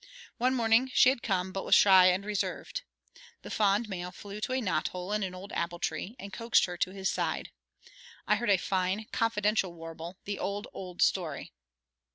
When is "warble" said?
9.75-10.17